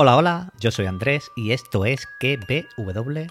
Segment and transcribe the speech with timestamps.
[0.00, 3.26] Hola, hola, yo soy Andrés y esto es KBWW.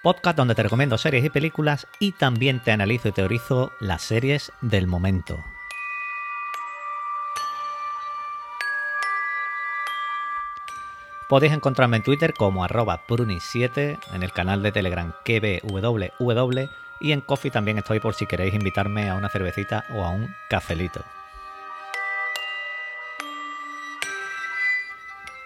[0.00, 4.52] Podcast donde te recomiendo series y películas y también te analizo y teorizo las series
[4.62, 5.44] del momento.
[11.32, 16.68] Podéis encontrarme en Twitter como arroba pruni7, en el canal de Telegram KBWW
[17.00, 20.28] y en Coffee también estoy por si queréis invitarme a una cervecita o a un
[20.50, 21.02] cafelito.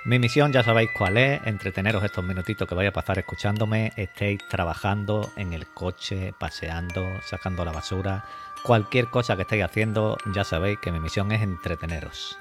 [0.04, 4.40] Mi misión ya sabéis cuál es, entreteneros estos minutitos que vais a pasar escuchándome, estéis
[4.48, 8.24] trabajando en el coche, paseando, sacando la basura,
[8.64, 12.40] cualquier cosa que estéis haciendo, ya sabéis que mi misión es entreteneros.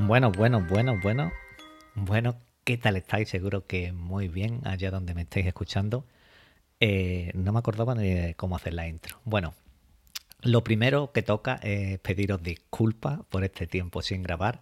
[0.00, 1.32] Bueno, bueno, bueno, bueno.
[1.96, 3.28] Bueno, ¿qué tal estáis?
[3.28, 6.06] Seguro que muy bien allá donde me estáis escuchando.
[6.78, 9.20] Eh, no me acordaba ni de cómo hacer la intro.
[9.24, 9.54] Bueno,
[10.42, 14.60] lo primero que toca es pediros disculpas por este tiempo sin grabar,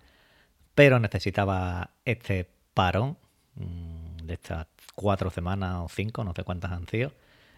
[0.74, 3.18] pero necesitaba este parón
[3.56, 7.12] mm, de estas cuatro semanas o cinco, no sé cuántas han sido.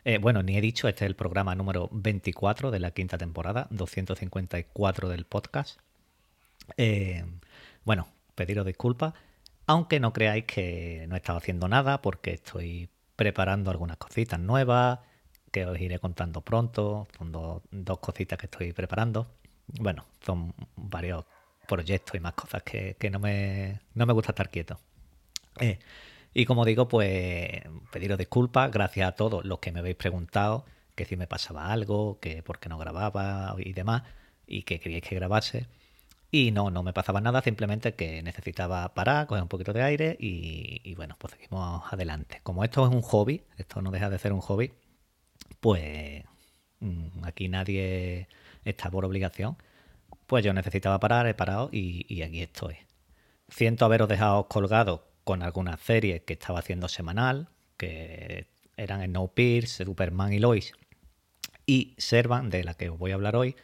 [0.05, 3.69] Eh, bueno, ni he dicho, este es el programa número 24 de la quinta temporada,
[3.71, 5.79] 254 del podcast.
[6.77, 7.25] Eh,
[7.89, 9.15] bueno, pediros disculpas,
[9.67, 14.99] aunque no creáis que no he estado haciendo nada porque estoy preparando algunas cositas nuevas
[15.51, 17.09] que os iré contando pronto.
[17.17, 19.29] Son dos, cositas que estoy preparando.
[19.81, 21.25] Bueno, son varios
[21.67, 24.79] proyectos y más cosas que, no, me, no, me, gusta estar quieto.
[25.59, 25.79] Eh,
[26.35, 31.07] y como digo, pues pediros disculpas, gracias a todos los que me habéis preguntado que
[31.07, 34.03] si me pasaba algo, que por qué no grababa y demás,
[34.47, 35.69] y que queríais que grabase.
[36.31, 40.17] Y no, no me pasaba nada, simplemente que necesitaba parar, coger un poquito de aire
[40.21, 42.41] y, bueno, pues seguimos adelante.
[42.43, 44.73] Como esto es un hobby, esto no deja de ser un hobby,
[45.61, 46.25] pues
[46.81, 48.29] mm, aquí nadie
[48.65, 49.57] está por obligación.
[50.27, 52.77] Pues yo necesitaba parar, he parado y, aquí estoy.
[53.49, 60.33] Siento haberos dejado colgados con algunas series que estaba haciendo semanal, que eran Snowpiercer, Superman
[60.35, 60.73] y Lois,
[61.65, 63.57] y Servan, de la que os voy a hablar hoy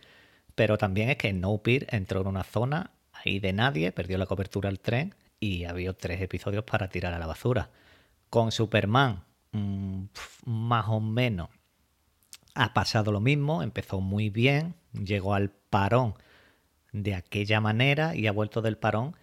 [0.54, 4.68] pero también es que Snowpiercer entró en una zona ahí de nadie, perdió la cobertura
[4.68, 7.70] al tren y había tres episodios para tirar a la basura.
[8.30, 10.04] Con Superman, mm,
[10.46, 11.50] más o menos,
[12.54, 16.14] ha pasado lo mismo, empezó muy bien, llegó al parón
[16.92, 19.16] de aquella manera y ha vuelto del parón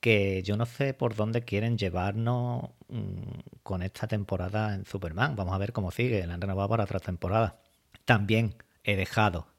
[0.00, 5.34] que yo no sé por dónde quieren llevarnos mm, con esta temporada en Superman.
[5.36, 7.58] Vamos a ver cómo sigue, la han renovado para otra temporada.
[8.04, 9.53] También he dejado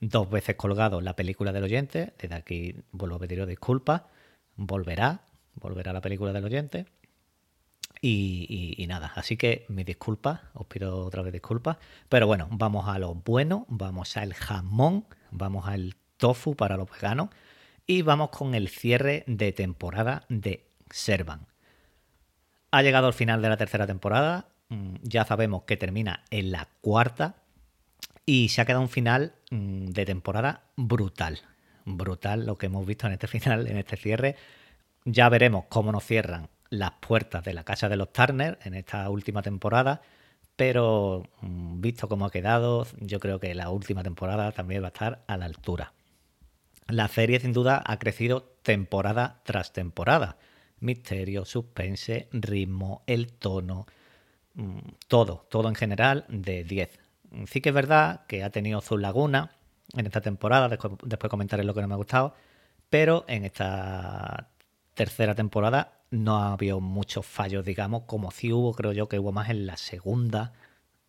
[0.00, 2.14] dos veces colgado la película del oyente.
[2.18, 4.02] Desde aquí vuelvo a pediros disculpas.
[4.56, 5.20] Volverá,
[5.54, 6.86] volverá la película del oyente.
[8.02, 11.76] Y, nada, así que mis disculpas, os pido otra vez disculpas.
[12.08, 17.28] Pero bueno, vamos a lo bueno, vamos al jamón, vamos al tofu para los veganos
[17.86, 21.46] y vamos con el cierre de temporada de Servan.
[22.70, 26.68] Ha llegado el final de la tercera temporada, mm, ya sabemos que termina en la
[26.80, 27.42] cuarta
[28.24, 31.40] y se ha quedado un final de temporada brutal.
[31.84, 34.36] Brutal lo que hemos visto en este final, en este cierre.
[35.04, 39.08] Ya veremos cómo nos cierran las puertas de la casa de los Turner en esta
[39.10, 40.02] última temporada.
[40.56, 44.94] Pero mm, visto cómo ha quedado, yo creo que la última temporada también va a
[44.94, 45.92] estar a la altura.
[46.86, 50.36] La serie sin duda ha crecido temporada tras temporada.
[50.80, 53.86] Misterio, suspense, ritmo, el tono,
[54.54, 54.78] mm,
[55.08, 57.09] todo, todo en general de 10
[57.46, 59.50] sí que es verdad que ha tenido sus lagunas
[59.96, 62.34] en esta temporada, después, comentaré lo que no me ha gustado,
[62.88, 64.50] pero en esta
[64.94, 69.32] tercera temporada no ha habido muchos fallos, digamos, como sí hubo, creo yo que hubo
[69.32, 70.52] más en la segunda.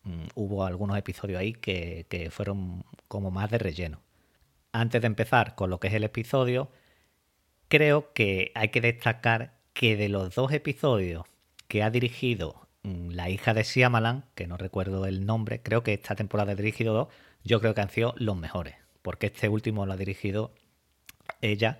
[0.04, 4.00] Mm, hubo algunos episodios ahí que, fueron como más de relleno.
[4.72, 6.70] Antes de empezar con lo que es el episodio,
[7.68, 11.24] creo que hay que destacar que de los dos episodios
[11.68, 16.14] que ha dirigido la hija de Siamalan, que no recuerdo el nombre, creo que esta
[16.14, 17.08] temporada he dirigido dos,
[17.44, 20.52] yo creo que han sido los mejores, porque este último lo ha dirigido
[21.40, 21.78] ella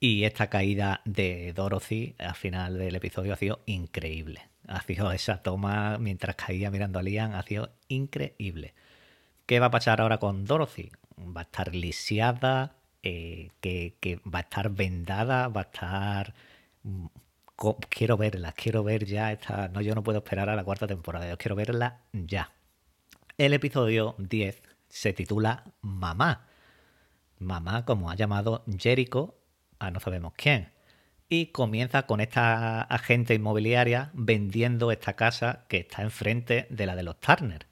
[0.00, 4.48] y esta caída de Dorothy al final del episodio ha sido increíble.
[4.66, 8.74] Ha sido esa toma mientras caía mirando a Liam, ha sido increíble.
[9.46, 10.90] ¿Qué va a pasar ahora con Dorothy?
[11.18, 16.34] Va a estar lisiada, eh, que, que va a estar vendada, va a estar
[16.82, 17.06] mm,
[17.88, 19.68] quiero verla, quiero ver ya esta.
[19.68, 22.52] No, yo no puedo esperar a la cuarta temporada, yo quiero verla ya.
[23.36, 26.48] El episodio 10 se titula Mamá.
[27.38, 29.36] mamá, como ha llamado Jericho
[29.78, 30.72] a no sabemos quién.
[31.28, 37.02] Y comienza con esta agente inmobiliaria vendiendo esta casa que está enfrente de la de
[37.02, 37.66] los Turner.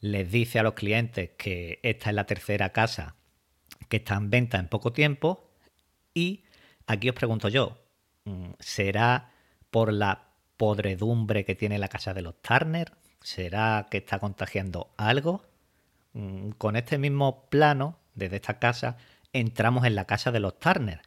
[0.00, 3.16] Les dice a los clientes que esta es la tercera casa
[3.88, 5.50] que está en venta en poco tiempo.
[6.12, 6.44] Y
[6.86, 7.78] aquí os pregunto yo,
[8.58, 9.30] ¿será
[9.70, 12.92] por la podredumbre que tiene la casa de los Turner?
[13.20, 15.44] ¿Será que está contagiando algo?
[16.12, 18.96] Mm, con este mismo plano, desde esta casa,
[19.32, 21.02] entramos en la casa de los Turner,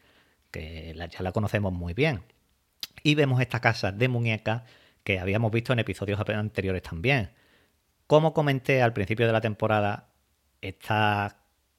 [0.51, 2.23] que ya la conocemos muy bien.
[3.03, 4.63] Y vemos esta casa de muñecas
[5.03, 7.31] que habíamos visto en episodios anteriores también.
[8.07, 10.09] Como comenté al principio de la temporada,
[10.61, 11.35] estas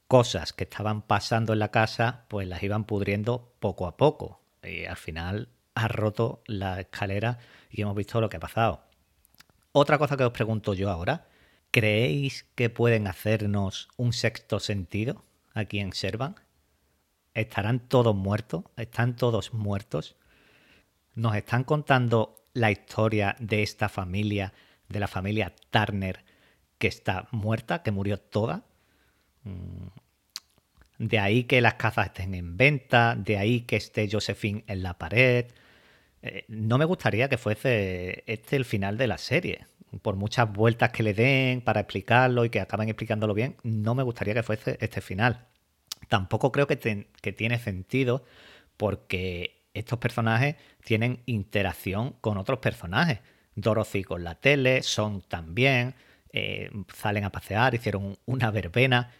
[0.07, 4.42] cosas que estaban pasando en la casa, pues las iban pudriendo poco a poco.
[4.63, 7.39] Y al final ha roto la escalera
[7.69, 8.83] y hemos visto lo que ha pasado.
[9.71, 11.27] Otra cosa que os pregunto yo ahora,
[11.71, 16.35] ¿creéis que pueden hacernos un sexto sentido aquí en Servan?
[17.33, 18.65] ¿Estarán todos muertos?
[18.77, 20.15] ¿Están todos muertos?
[21.15, 24.53] ¿Nos están contando la historia de esta familia,
[24.87, 26.23] de la familia Turner,
[26.77, 28.65] que está muerta, que murió toda?
[31.03, 34.97] De ahí que las cazas estén en venta, de ahí que esté Josephine en la
[34.97, 35.47] pared,
[36.21, 39.67] eh, no me gustaría que fuese este el final de la serie.
[40.01, 44.03] Por muchas vueltas que le den para explicarlo y que acaben explicándolo bien, no me
[44.03, 45.47] gustaría que fuese este final.
[46.07, 48.23] Tampoco creo que, tiene sentido
[48.77, 50.55] porque estos personajes
[50.85, 53.19] tienen interacción con otros personajes.
[53.55, 55.95] Dorothy con la tele, Son también,
[56.31, 59.11] eh, salen a pasear, hicieron una verbena.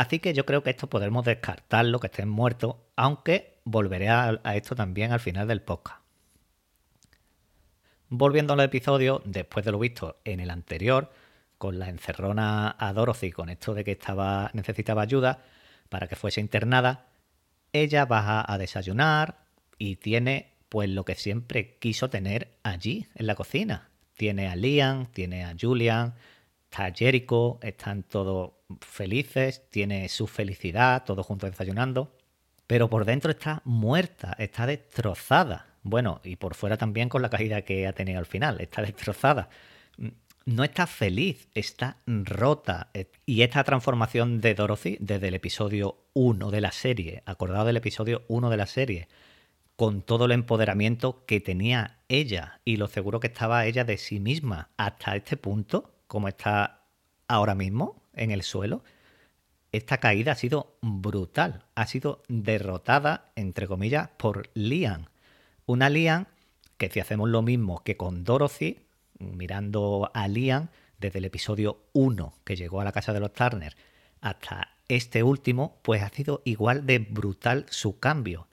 [0.00, 4.74] Así que yo creo que esto podemos descartarlo, que estén muertos, aunque volveré a esto
[4.74, 6.00] también al final del podcast.
[8.08, 11.12] Volviendo al episodio, después de lo visto en el anterior,
[11.58, 15.42] con la encerrona a Dorothy con esto de que estaba, necesitaba ayuda
[15.90, 17.08] para que fuese internada,
[17.74, 19.44] ella baja a desayunar
[19.76, 23.90] y tiene pues lo que siempre quiso tener allí en la cocina.
[24.14, 26.14] Tiene a Liam, tiene a Julian,
[26.70, 32.16] está Jericho, están todos felices, tiene su felicidad, todos juntos desayunando,
[32.68, 35.66] pero por dentro está muerta, está destrozada.
[35.82, 38.60] Bueno, y por fuera también con la caída que ha tenido al final.
[38.60, 39.48] Está destrozada.
[40.44, 42.90] No está feliz, está rota.
[43.26, 48.22] Y esta transformación de Dorothy desde el episodio 1 de la serie, acordado del episodio
[48.28, 49.08] 1 de la serie,
[49.74, 54.20] con todo el empoderamiento que tenía ella y lo seguro que estaba ella de sí
[54.20, 56.82] misma hasta este punto, como está
[57.28, 58.82] ahora mismo en el suelo,
[59.70, 65.06] esta caída ha sido brutal, ha sido derrotada, entre comillas, por Liam.
[65.66, 66.26] Una Lian
[66.78, 68.80] que si hacemos lo mismo que con Dorothy,
[69.20, 73.76] mirando a Lian desde el episodio 1 que llegó a la casa de los Turner
[74.20, 78.48] hasta este último, pues ha sido igual de brutal su cambio.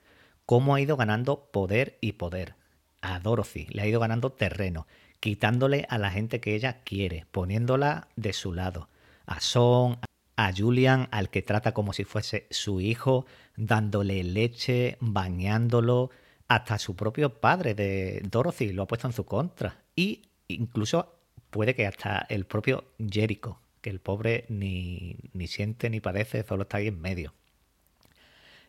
[0.46, 2.54] Cómo ha ido ganando poder y poder.
[3.00, 4.86] A Dorothy le ha ido ganando terreno,
[5.20, 8.88] quitándole a la gente que ella quiere, poniéndola de su lado.
[9.26, 9.98] A Son,
[10.36, 13.26] a Julian, al que trata como si fuese su hijo,
[13.56, 16.10] dándole leche, bañándolo,
[16.46, 19.82] hasta su propio padre de Dorothy lo ha puesto en su contra.
[19.94, 21.18] Y incluso
[21.50, 26.62] puede que hasta el propio Jericho, que el pobre ni, ni siente ni padece, solo
[26.62, 27.34] está ahí en medio.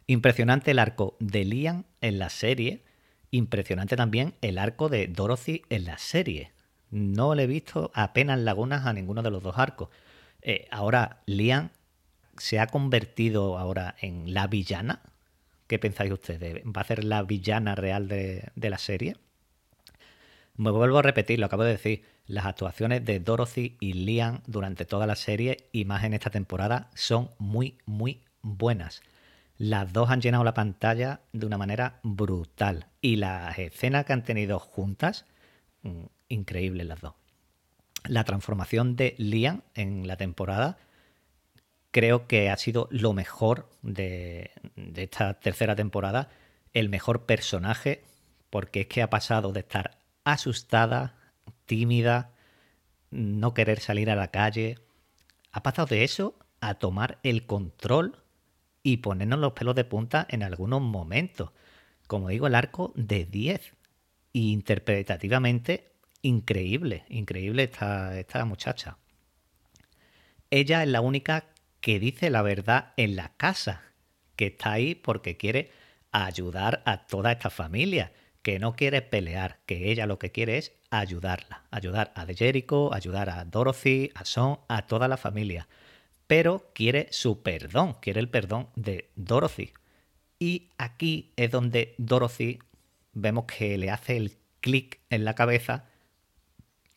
[0.07, 2.83] Impresionante el arco de Liam en la serie.
[3.31, 6.51] Impresionante también el arco de Dorothy en la serie.
[6.91, 9.89] No le he visto apenas lagunas a ninguno de los dos arcos.
[10.41, 11.69] Eh, ahora, Liam
[12.37, 15.01] se ha convertido ahora en la villana
[15.69, 16.63] ¿Qué pensáis ustedes?
[16.65, 19.17] ¿Va a ser la villana real de, la serie?
[20.55, 24.85] Me vuelvo a repetir, lo acabo de decir, las actuaciones de Dorothy y Liam durante
[24.85, 29.03] toda la serie y más en esta temporada son muy, muy buenas.
[29.59, 32.87] Las dos han llenado la pantalla de una manera brutal.
[33.01, 35.25] Y las escenas que han tenido juntas,
[35.83, 37.13] mm, increíbles las dos.
[38.05, 40.77] La transformación de Liam en la temporada
[41.91, 44.51] creo que ha sido lo mejor de,
[44.95, 46.29] esta tercera temporada,
[46.71, 48.05] el mejor personaje,
[48.49, 51.15] porque es que ha pasado de estar asustada,
[51.65, 52.31] tímida,
[53.11, 54.77] no querer salir a la calle,
[55.51, 58.23] ha pasado de eso a tomar el control
[58.83, 61.51] y ponernos los pelos de punta en algunos momentos.
[62.07, 63.73] Como digo, el arco de 10.
[64.31, 68.97] Y interpretativamente, increíble, increíble esta, esta muchacha.
[70.51, 71.45] Ella es la única
[71.81, 73.83] que dice la verdad en la casa,
[74.35, 75.71] que está ahí porque quiere
[76.11, 80.73] ayudar a toda esta familia, que no quiere pelear, que ella lo que quiere es
[80.89, 85.67] ayudarla, ayudar a De Jericho, ayudar a Dorothy, a Son, a toda la familia.
[86.29, 89.73] Pero quiere su perdón, quiere el perdón de Dorothy.
[90.37, 92.59] Y aquí es donde Dorothy
[93.13, 95.85] vemos que le hace el clic en la cabeza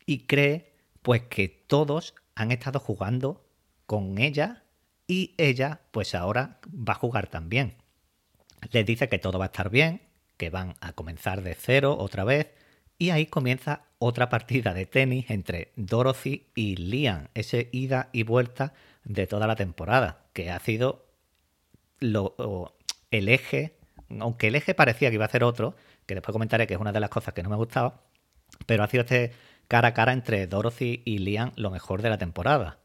[0.05, 3.49] y cree pues que todos han estado jugando
[3.87, 4.65] con ella
[5.07, 7.77] y ella pues ahora va a jugar también.
[8.71, 10.03] Les dice que todo va a estar bien,
[10.37, 12.51] que van a comenzar de cero otra vez
[12.99, 18.75] y ahí comienza otra partida de tenis entre Dorothy y Liam, ese ida y vuelta
[19.05, 21.07] de toda la temporada, que ha sido
[22.01, 22.35] lo,
[23.11, 23.77] el eje,
[24.21, 25.75] aunque el eje parecía que iba a ser otro,
[26.07, 28.03] que después comentaré que es una de las cosas que no me gustaba,
[28.67, 29.33] pero ha sido este
[29.69, 32.79] cara a cara entre Dorothy y Liam lo mejor de la temporada.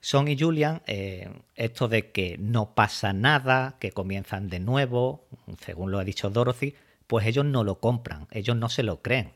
[0.00, 5.26] Son y Julian, eh, esto de que no pasa nada, que comienzan de nuevo,
[5.60, 6.74] según lo ha dicho Dorothy,
[7.08, 9.32] pues ellos no lo compran, ellos no se lo creen.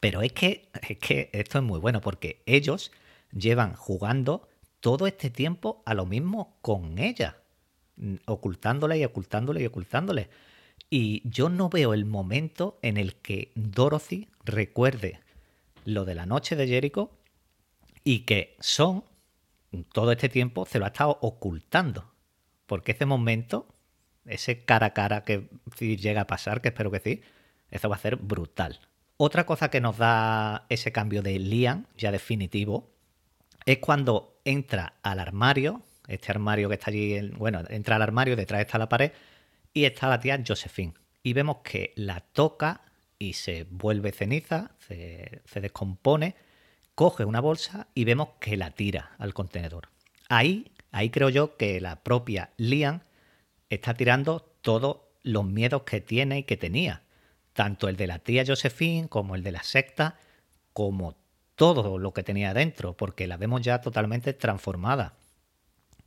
[0.00, 2.90] Pero es que, es que esto es muy bueno porque ellos
[3.36, 4.48] llevan jugando
[4.80, 7.38] todo este tiempo a lo mismo con ella,
[8.26, 10.28] ocultándole y ocultándole y ocultándole.
[10.90, 15.20] Y yo no veo el momento en el que Dorothy recuerde
[15.84, 17.10] lo de la noche de Jericho
[18.04, 19.04] y que Son
[19.92, 22.12] todo este tiempo se lo ha estado ocultando.
[22.66, 23.66] Porque ese momento,
[24.24, 27.22] ese cara a cara que si llega a pasar, que espero que sí,
[27.70, 28.80] eso va a ser brutal.
[29.16, 32.93] Otra cosa que nos da ese cambio de Liam, ya definitivo,
[33.66, 38.60] es cuando entra al armario, este armario que está allí, bueno, entra al armario, detrás
[38.60, 39.12] está la pared,
[39.72, 40.94] y está la tía Josephine.
[41.22, 42.82] Y vemos que la toca
[43.18, 46.36] y se vuelve ceniza, se, descompone,
[46.94, 49.88] coge una bolsa y vemos que la tira al contenedor.
[50.28, 53.00] Ahí, ahí creo yo que la propia Liam
[53.70, 57.02] está tirando todos los miedos que tiene y que tenía
[57.54, 60.18] tanto el de la tía Josephine como el de la secta,
[60.72, 61.16] como
[61.56, 65.14] todo lo que tenía dentro, porque la vemos ya totalmente transformada.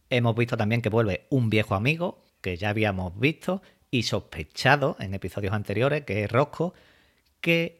[0.10, 3.62] Hemos visto también que vuelve un viejo amigo, que ya habíamos visto
[3.92, 6.74] y sospechado en episodios anteriores, que es Rosco,
[7.42, 7.80] que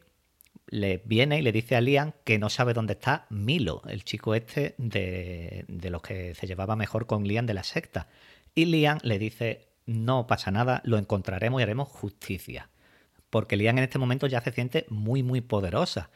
[0.66, 4.34] le viene y le dice a Liam que no sabe dónde está Milo, el chico
[4.34, 8.08] este de, de los que se llevaba mejor con Liam de la secta.
[8.54, 12.68] Y Liam le dice, no pasa nada, lo encontraremos y haremos justicia
[13.30, 16.10] porque Lian en este momento ya se siente muy, muy poderosa.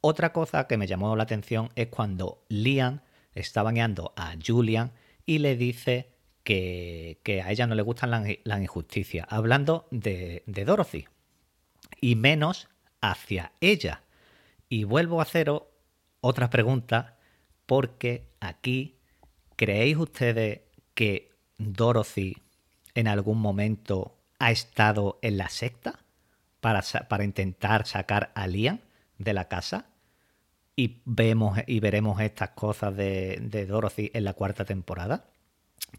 [0.00, 3.02] Otra cosa que me llamó la atención es cuando Lian
[3.34, 4.92] está bañando a Julian
[5.26, 6.14] y le dice
[6.44, 11.06] que, a ella no le gustan las la injusticias, hablando de, Dorothy,
[12.00, 12.68] y menos
[13.00, 14.02] hacia ella.
[14.68, 15.62] Y vuelvo a haceros
[16.20, 17.18] otra pregunta,
[17.66, 18.98] porque aquí,
[19.56, 20.60] ¿creéis ustedes
[20.94, 22.36] que Dorothy
[22.94, 26.00] en algún momento ha estado en la secta?
[26.60, 28.80] para, intentar sacar a Liam
[29.18, 29.86] de la casa.
[30.76, 35.28] Y, vemos, y veremos estas cosas de, de Dorothy en la cuarta temporada.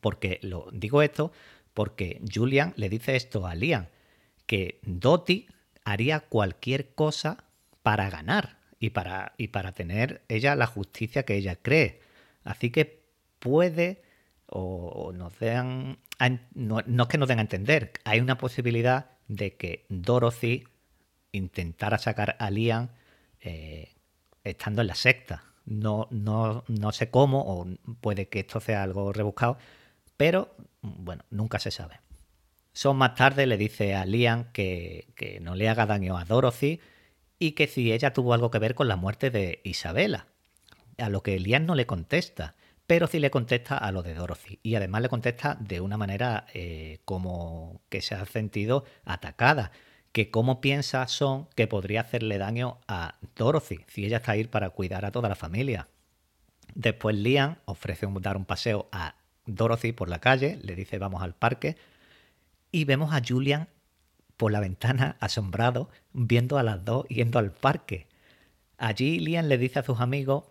[0.01, 1.31] Porque lo digo esto
[1.73, 3.87] porque Julian le dice esto a Liam,
[4.45, 5.47] que Dottie
[5.83, 7.45] haría cualquier cosa
[7.83, 12.01] para ganar y para, y para tener ella la justicia que ella cree.
[12.43, 13.03] Así que
[13.39, 14.01] puede,
[14.45, 15.99] o, nos den,
[16.53, 20.65] no, no, es que nos den a entender, hay una posibilidad de que Dorothy
[21.31, 22.89] intentara sacar a Liam
[23.41, 23.95] eh,
[24.43, 25.43] estando en la secta.
[25.65, 27.67] No, no, no sé cómo, o
[28.01, 29.57] puede que esto sea algo rebuscado,
[30.17, 31.99] pero bueno, nunca se sabe.
[32.73, 36.79] Son más tarde le dice a Liam que, que no le haga daño a Dorothy
[37.37, 40.27] y que si ella tuvo algo que ver con la muerte de Isabela.
[40.97, 42.55] A lo que Liam no le contesta
[42.89, 44.57] pero sí le contesta a lo de Dorothy.
[44.63, 49.71] Y además le contesta de una manera eh, como que se ha sentido atacada.
[50.11, 54.71] Que cómo piensa Son que podría hacerle daño a Dorothy si ella está ahí para
[54.71, 55.87] cuidar a toda la familia.
[56.75, 61.35] Después Liam ofrece dar un paseo a Dorothy por la calle, le dice vamos al
[61.35, 61.77] parque
[62.71, 63.67] y vemos a Julian
[64.37, 68.07] por la ventana asombrado viendo a las dos yendo al parque.
[68.77, 70.45] Allí Liam le dice a sus amigos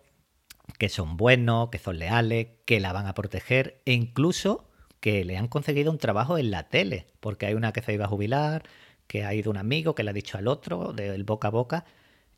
[0.77, 5.37] que son buenos, que son leales, que la van a proteger e incluso que le
[5.37, 8.63] han conseguido un trabajo en la tele, porque hay una que se iba a jubilar,
[9.09, 11.85] que ha ido un amigo que le ha dicho al otro, del boca a boca,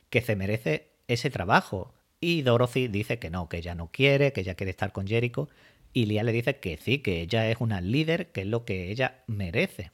[0.10, 1.94] que se merece ese trabajo.
[2.22, 5.50] Y Dorothy dice que no, que ella no quiere, que ella quiere estar con Jericho.
[5.92, 8.90] Y Lia le dice que sí, que ella es una líder, que es lo que
[8.90, 9.92] ella merece.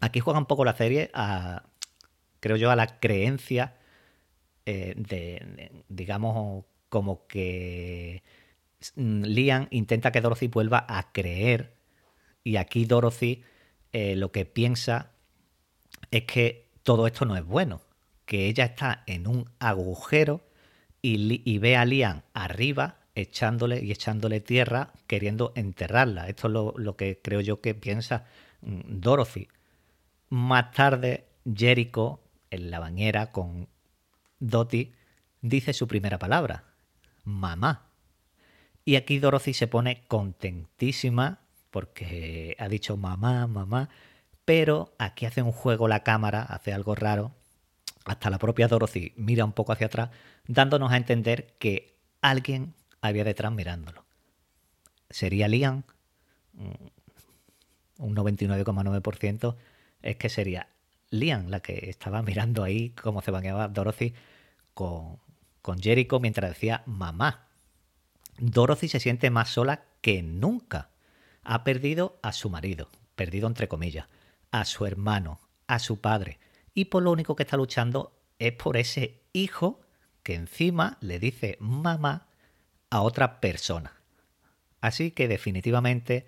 [0.00, 1.64] Aquí juega un poco la serie a,
[2.40, 3.74] creo yo, a la creencia
[4.64, 8.22] eh, de, digamos, como que
[8.96, 11.74] Liam intenta que Dorothy vuelva a creer
[12.42, 13.42] y aquí Dorothy
[13.92, 15.13] eh, lo que piensa
[16.14, 17.80] es que todo esto no es bueno,
[18.24, 20.42] que ella está en un agujero
[21.02, 26.28] y, ve a Liam arriba echándole y echándole tierra, queriendo enterrarla.
[26.28, 28.26] Esto es lo, lo que creo yo que piensa
[28.62, 29.48] mm, Dorothy.
[30.30, 33.66] Más tarde, Jericho, en la bañera con
[34.38, 34.92] Dottie,
[35.42, 36.62] dice su primera palabra,
[37.24, 37.88] mamá.
[38.84, 41.40] Y aquí Dorothy se pone contentísima
[41.72, 43.88] porque ha dicho mamá, mamá,
[44.44, 47.32] pero aquí hace un juego la cámara, hace algo raro.
[48.04, 50.10] Hasta la propia Dorothy mira un poco hacia atrás,
[50.46, 54.04] dándonos a entender que alguien había detrás mirándolo.
[55.08, 55.84] ¿Sería Liam?
[57.98, 59.56] Un 99,9%
[60.02, 60.68] es que sería
[61.10, 64.14] Liam la que estaba mirando ahí cómo se bañaba Dorothy
[64.74, 65.18] con,
[65.62, 67.48] con Jericho mientras decía mamá.
[68.38, 70.90] Dorothy se siente más sola que nunca
[71.44, 74.08] ha perdido a su marido, perdido entre comillas,
[74.54, 76.38] a su hermano, a su padre,
[76.74, 79.80] y por lo único que está luchando es por ese hijo
[80.22, 82.28] que encima le dice mamá
[82.88, 84.00] a otra persona.
[84.80, 86.24] Así que definitivamente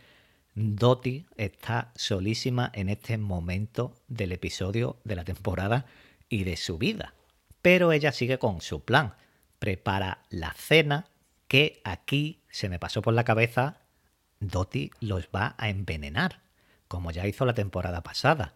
[0.57, 5.87] Dottie está solísima en este momento del episodio de la temporada
[6.29, 7.15] y de su vida.
[7.63, 9.15] Pero ella sigue con su plan.
[9.61, 11.07] Prepara la cena
[11.47, 13.83] que aquí se me pasó por la cabeza
[14.41, 16.41] Dottie los va a envenenar,
[16.89, 18.55] como ya hizo la temporada pasada.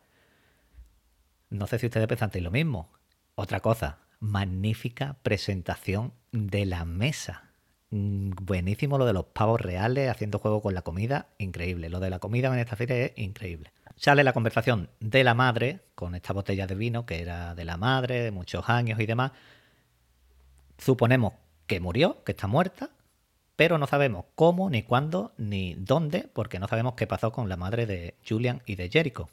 [1.50, 2.90] No sé si ustedes pensasteis lo mismo.
[3.34, 7.50] Otra cosa, magnífica presentación de la mesa.
[7.90, 11.88] Mm, buenísimo lo de los pavos reales haciendo juego con la comida, increíble.
[11.88, 13.72] Lo de la comida en esta serie es increíble.
[13.96, 17.76] Sale la conversación de la madre con esta botella de vino que era de la
[17.76, 19.32] madre, de muchos años y demás.
[20.78, 21.34] Suponemos
[21.66, 22.90] que murió, que está muerta,
[23.60, 27.58] pero no sabemos cómo, ni cuándo, ni dónde, porque no sabemos qué pasó con la
[27.58, 29.28] madre de Julian y de Jericho.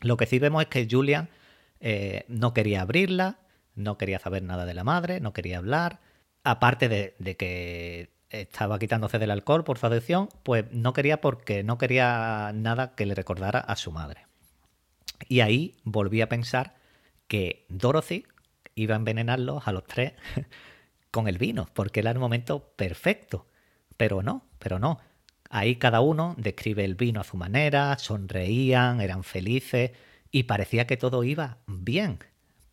[0.00, 1.28] Lo que sí vemos es que Julian
[1.78, 3.38] eh, no quería abrirla,
[3.76, 6.00] no quería saber nada de la madre, no quería hablar,
[6.42, 11.62] aparte de, de que estaba quitándose del alcohol por su adicción, pues no quería porque
[11.62, 14.26] no quería nada que le recordara a su madre.
[15.28, 16.74] Y ahí volví a pensar
[17.28, 18.26] que Dorothy
[18.74, 20.14] iba a envenenarlos a los tres
[21.12, 23.46] con el vino, porque era el momento perfecto.
[23.96, 24.98] Pero no, pero no.
[25.50, 29.90] Ahí cada uno describe el vino a su manera, sonreían, eran felices
[30.30, 32.18] y parecía que todo iba bien.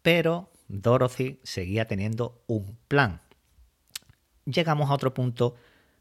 [0.02, 3.22] Pero Dorothy seguía teniendo un plan.
[4.46, 5.56] Llegamos a otro punto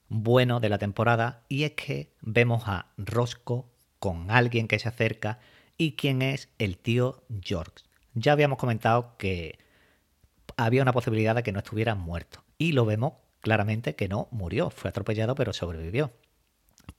[0.09, 3.65] bueno de la temporada y es que vemos a Roscoe
[3.99, 5.41] con alguien que se acerca
[5.77, 7.85] y quien es el tío George.
[8.15, 9.59] Ya habíamos comentado que
[10.57, 14.71] había una posibilidad de que no estuviera muerto y lo vemos claramente que no murió,
[14.71, 16.13] fue atropellado pero sobrevivió.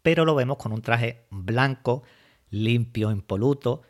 [0.02, 2.04] Pero lo vemos con un traje blanco,
[2.50, 3.82] limpio, impoluto,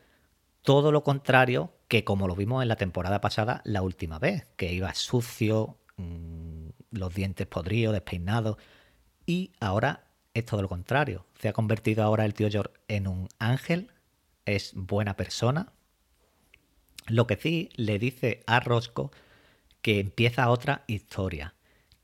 [0.62, 4.72] todo lo contrario que como lo vimos en la temporada pasada la última vez, que
[4.72, 8.58] iba sucio, mm, los dientes podridos, despeinados,
[9.26, 11.26] y ahora es todo lo contrario.
[11.40, 13.92] Se ha convertido ahora el tío George en un ángel,
[14.46, 15.74] es buena persona.
[17.08, 19.10] Lo que sí le dice a Roscoe
[19.82, 21.56] que empieza otra historia,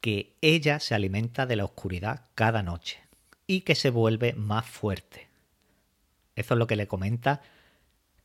[0.05, 2.99] que ella se alimenta de la oscuridad cada noche
[3.47, 5.27] y que se vuelve más fuerte.
[6.35, 7.41] Eso es lo que le comenta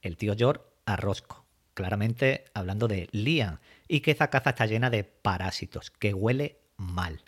[0.03, 4.91] el tío George a Rosco, claramente hablando de Liam, y que esa caza está llena
[4.91, 7.23] de parásitos, que huele mal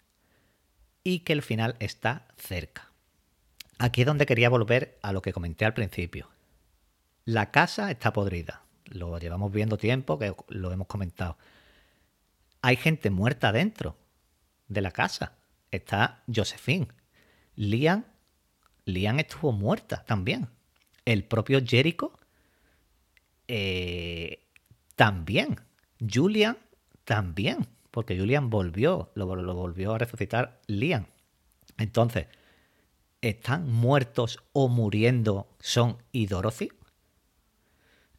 [1.03, 2.93] y que el final está cerca.
[3.79, 6.29] Aquí es donde quería volver a lo que comenté al principio.
[7.25, 11.39] La casa está podrida, lo llevamos viendo tiempo, que lo hemos comentado.
[12.61, 13.97] Hay gente muerta dentro,
[14.73, 15.37] de la casa.
[15.71, 16.89] Está Josephine.
[17.57, 18.07] Lian,
[18.85, 20.49] Lian estuvo muerta también.
[21.05, 22.13] El propio Jericho
[23.49, 24.47] eh,
[24.97, 25.61] también.
[26.01, 26.59] Julian
[27.05, 27.67] también.
[27.91, 31.09] Porque Julian volvió, lo, volvió a resucitar Lian.
[31.77, 32.27] Entonces,
[33.21, 36.71] ¿están muertos o muriendo Son y Dorothy?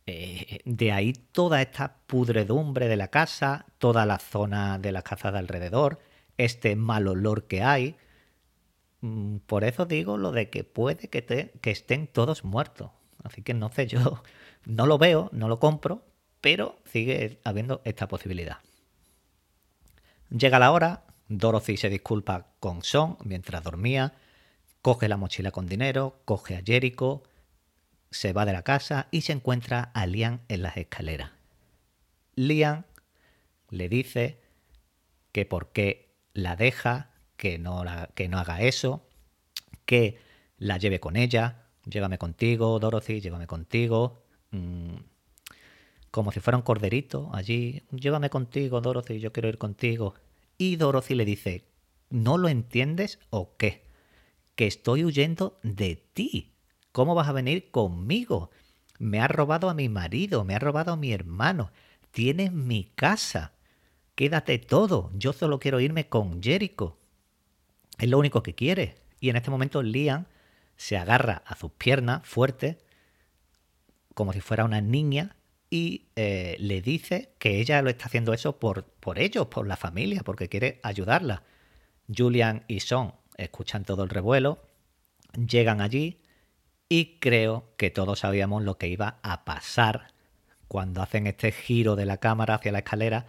[0.06, 5.32] Eh, de ahí toda esta pudredumbre de la casa, toda la zona de la casa
[5.32, 6.00] de alrededor,
[6.38, 7.96] este mal olor que hay.
[9.02, 12.92] Mm, por eso digo lo de que puede que, que estén todos muertos.
[13.24, 14.24] Así que no sé, yo
[14.66, 16.06] no lo veo, no lo compro,
[16.42, 18.58] pero sigue habiendo esta posibilidad.
[20.30, 24.14] Llega la hora, Dorothy se disculpa con Son mientras dormía,
[24.82, 27.24] coge la mochila con dinero, coge a Jericho,
[28.10, 31.32] se va de la casa y se encuentra a Liam en las escaleras.
[32.36, 32.84] Liam
[33.70, 34.40] le dice
[35.32, 39.08] que por qué la deja, que no, la, que no haga eso,
[39.86, 40.18] que
[40.58, 44.96] la lleve con ella, llévame contigo, Dorothy, llévame contigo, mm,
[46.12, 50.14] como si fuera un corderito allí, llévame contigo, Dorothy, yo quiero ir contigo.
[50.58, 51.66] Y Dorothy le dice,
[52.14, 53.88] ¿No lo entiendes o qué?
[54.54, 56.54] Que estoy huyendo de ti.
[56.92, 58.52] ¿Cómo vas a venir conmigo?
[59.00, 61.72] Me has robado a mi marido, me has robado a mi hermano.
[62.12, 63.53] Tienes mi casa.
[64.16, 65.12] Quédate todo.
[65.16, 66.98] Yo solo quiero irme con Jericho.
[67.98, 68.96] Es lo único que quiere.
[69.20, 70.26] Y en este momento Liam
[70.76, 72.80] se agarra a sus piernas fuerte,
[74.14, 75.36] como si fuera una niña,
[75.70, 79.78] y eh, le dice que ella lo está haciendo eso por, por ellos, por la
[79.78, 81.44] familia, porque quiere ayudarla.
[82.14, 84.62] Julian y Son escuchan todo el revuelo,
[85.34, 86.22] llegan allí
[86.90, 90.14] y creo que todos sabíamos lo que iba a pasar
[90.68, 93.28] cuando hacen este giro de la cámara hacia la escalera.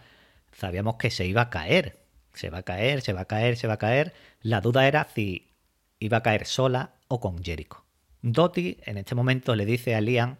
[0.55, 1.99] Sabíamos que se iba a caer,
[2.33, 4.13] se va a caer, se va a caer, se va a caer.
[4.41, 5.51] La duda era si
[5.99, 7.83] iba a caer sola o con Jericho.
[8.21, 10.37] Dottie en este momento le dice a Liam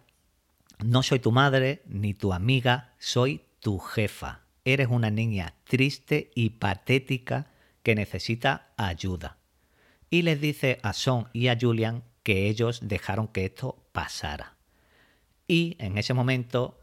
[0.84, 4.42] no soy tu madre ni tu amiga, soy tu jefa.
[4.64, 7.46] Eres una niña triste y patética
[7.82, 9.38] que necesita ayuda.
[10.10, 14.56] Y les dice a Son y a Julian que ellos dejaron que esto pasara.
[15.48, 16.80] Y en ese momento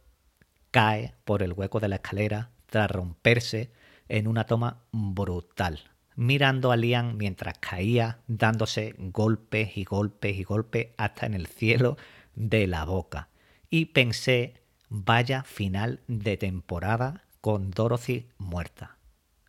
[0.71, 2.52] cae por el hueco de la escalera
[2.87, 3.71] romperse
[4.09, 10.87] en una toma brutal, mirando a Liam mientras caía, dándose golpes y golpes y golpes
[10.97, 11.97] hasta en el cielo
[12.35, 13.29] de la boca
[13.73, 18.97] y pensé, vaya final de temporada con Dorothy muerta.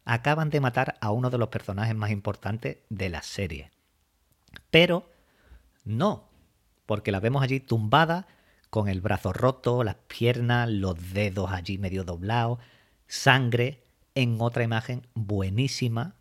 [0.07, 3.71] Acaban de matar a uno de los personajes más importantes de la serie.
[4.71, 5.11] Pero
[5.85, 6.31] no,
[6.87, 8.27] porque la vemos allí tumbada,
[8.71, 12.61] con el brazo roto, las piernas, los dedos allí medio doblados,
[13.15, 13.85] sangre,
[14.17, 16.17] en otra imagen buenísima,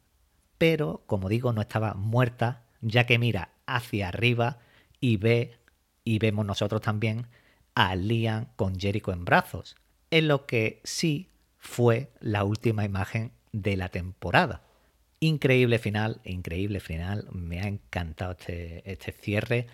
[0.59, 4.59] pero como digo, no estaba muerta, ya que mira hacia arriba
[4.99, 5.57] y ve,
[6.03, 7.27] y vemos nosotros también,
[7.73, 9.75] a Liam con Jericho en brazos,
[10.11, 14.61] en lo que sí fue la última imagen de la temporada.
[15.19, 19.65] Increíble final, increíble final, me ha encantado este, este cierre.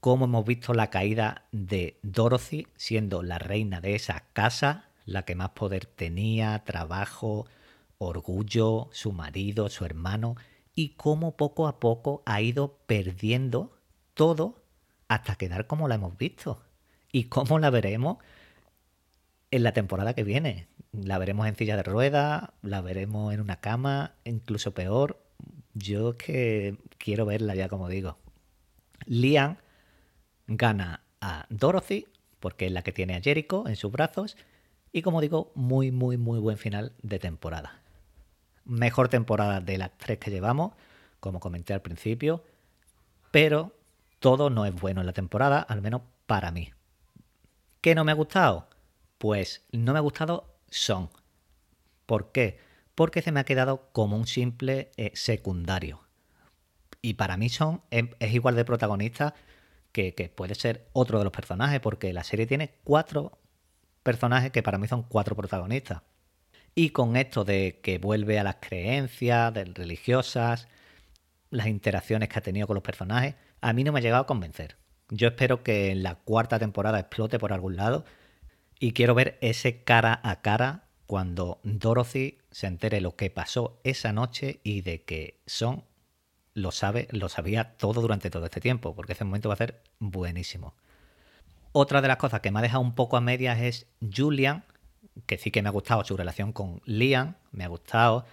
[0.00, 5.34] Cómo hemos visto la caída de Dorothy siendo la reina de esa casa, la que
[5.34, 7.46] más poder tenía, trabajo,
[7.96, 10.36] orgullo, su marido, su hermano,
[10.74, 13.72] y cómo poco a poco ha ido perdiendo
[14.12, 14.62] todo
[15.08, 16.62] hasta quedar como la hemos visto.
[17.10, 18.18] Y cómo la veremos
[19.50, 20.68] en la temporada que viene.
[20.92, 25.24] La veremos en silla de ruedas, la veremos en una cama, incluso peor.
[25.72, 28.18] Yo es que quiero verla ya, como digo.
[29.06, 29.56] Liam
[30.46, 32.08] gana a Dorothy,
[32.40, 34.36] porque es la que tiene a Jericho en sus brazos.
[34.98, 37.82] Y como digo, muy, muy, muy buen final de temporada.
[38.64, 40.72] Mejor temporada de las tres que llevamos,
[41.20, 42.42] como comenté al principio.
[43.30, 43.76] Pero
[44.18, 46.72] todo no es bueno en la temporada, al menos para mí.
[47.80, 48.68] ¿Qué no me ha gustado?
[49.18, 51.10] Pues no me ha gustado Son.
[52.04, 52.58] ¿Por qué?
[52.96, 56.00] Porque se me ha quedado como un simple eh, secundario.
[57.02, 59.36] Y para mí Son es, igual de protagonista
[59.92, 63.38] que, que puede ser otro de los personajes, porque la serie tiene cuatro
[64.08, 66.00] personajes que para mí son cuatro protagonistas.
[66.74, 70.66] Y con esto de que vuelve a las creencias religiosas,
[71.50, 74.26] las interacciones que ha tenido con los personajes, a mí no me ha llegado a
[74.26, 74.76] convencer.
[75.10, 78.06] Yo espero que en la cuarta temporada explote por algún lado
[78.80, 84.14] y quiero ver ese cara a cara cuando Dorothy se entere lo que pasó esa
[84.14, 85.84] noche y de que Son
[86.54, 89.82] lo sabe, lo sabía todo durante todo este tiempo, porque ese momento va a ser
[89.98, 90.74] buenísimo.
[91.80, 94.64] Otra de las cosas que me ha dejado un poco a medias es Julian,
[95.26, 98.26] que sí que me ha gustado su relación con Liam, me ha gustado,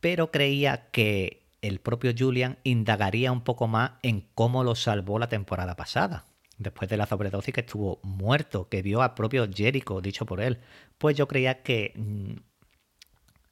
[0.00, 5.28] pero creía que el propio Julian indagaría un poco más en cómo lo salvó la
[5.28, 6.24] temporada pasada.
[6.56, 10.58] Después de la sobredosis que estuvo muerto, que vio al propio Jericho, dicho por él.
[10.96, 12.32] Pues yo creía que mm,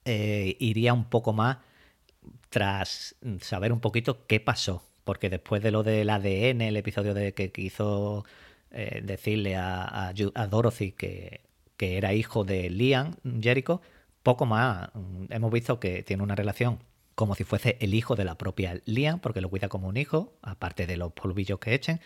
[0.05, 1.57] eh, iría un poco más
[2.49, 4.83] tras saber un poquito qué pasó.
[5.03, 8.25] Porque después de lo del ADN, el episodio de que quiso
[8.71, 10.13] eh, decirle a,
[10.49, 11.41] Dorothy que,
[11.77, 13.81] que era hijo de Liam, Jericho,
[14.23, 14.89] poco más.
[14.93, 16.79] Mm, hemos visto que tiene una relación
[17.15, 20.33] como si fuese el hijo de la propia Liam, porque lo cuida como un hijo,
[20.41, 22.01] aparte de los polvillos que echen.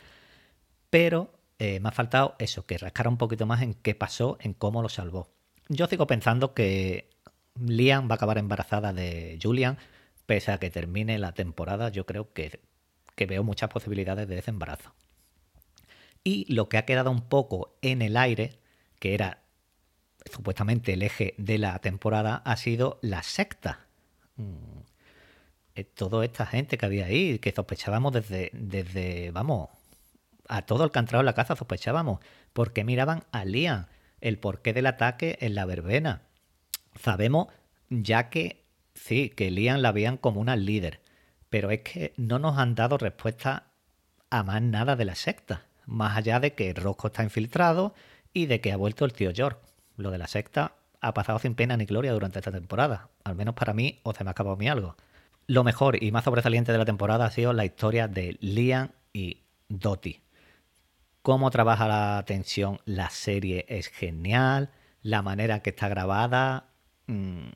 [0.89, 4.53] Pero eh, me ha faltado eso, que rascara un poquito más en qué pasó, en
[4.53, 5.29] cómo lo salvó.
[5.69, 7.09] Yo sigo pensando que
[7.55, 9.77] Liam va a acabar embarazada de Julian,
[10.25, 12.59] pese a que termine la temporada, yo creo que,
[13.15, 14.93] que veo muchas posibilidades de ese embarazo.
[16.25, 18.59] Y lo que ha quedado un poco en el aire,
[18.99, 19.43] que era
[20.29, 23.85] supuestamente el eje de la temporada, ha sido la secta.
[24.35, 24.79] Mm,
[25.75, 29.69] eh, toda esta gente que había ahí, que sospechábamos desde, desde vamos,
[30.47, 32.19] a todo el que ha la casa sospechábamos,
[32.53, 33.85] porque miraban a Liam,
[34.19, 36.23] el porqué del ataque en la verbena.
[36.99, 37.49] Sabemos
[37.89, 41.01] ya que sí, que Lian la veían como una líder,
[41.49, 43.67] pero es que no nos han dado respuesta
[44.31, 47.93] a más nada de la secta, más allá de que Rosco está infiltrado
[48.33, 49.59] y de que ha vuelto el tío George.
[49.97, 53.55] Lo de la secta ha pasado sin pena ni gloria durante esta temporada, al menos
[53.55, 54.95] para mí, o se me ha acabado mi algo.
[55.47, 59.43] Lo mejor y más sobresaliente de la temporada ha sido la historia de Lian y
[59.69, 60.21] Dottie.
[61.21, 64.71] Cómo trabaja la tensión la serie es genial,
[65.01, 66.69] la manera que está grabada,
[67.07, 67.49] mmm,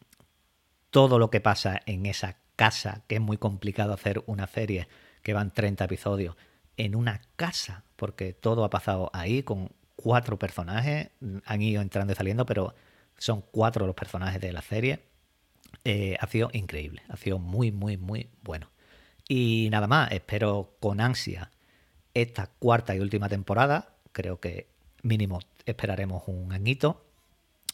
[0.91, 4.87] todo lo que pasa en esa casa, que es muy complicado hacer una serie
[5.23, 6.35] que van 30 episodios
[6.79, 11.09] en una casa, porque todo ha pasado ahí con cuatro personajes,
[11.45, 12.73] han ido entrando y saliendo, pero
[13.17, 15.03] son cuatro los personajes de la serie.
[15.83, 18.69] Eh, ha sido increíble, ha sido muy, muy, muy bueno.
[19.27, 21.51] Y nada más, espero con ansia
[22.13, 23.89] esta cuarta y última temporada.
[24.13, 24.69] Creo que
[25.03, 27.05] mínimo esperaremos un añito.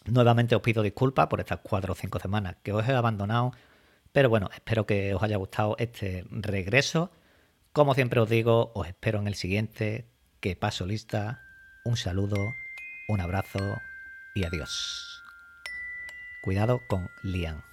[0.06, 3.52] Nuevamente os pido disculpas por estas cuatro o cinco semanas que os he abandonado.
[4.12, 7.12] Pero bueno, espero que os haya gustado este regreso.
[7.76, 10.08] Como siempre os digo, os espero en el siguiente.
[10.40, 11.42] Que paso lista.
[11.84, 12.38] Un saludo,
[13.10, 13.60] un abrazo
[14.34, 15.22] y adiós.
[16.42, 17.66] Cuidado con Lian.